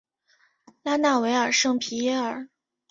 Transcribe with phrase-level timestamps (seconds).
[0.81, 2.47] 拉纳维尔圣皮耶尔。